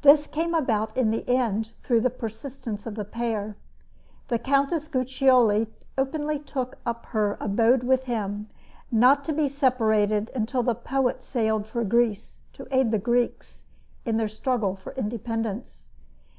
[0.00, 3.56] This came about in the end through the persistence of the pair.
[4.28, 5.66] The Countess Guiccioli
[5.98, 8.48] openly took up her abode with him,
[8.90, 13.66] not to be separated until the poet sailed for Greece to aid the Greeks
[14.06, 15.90] in their struggle for independence.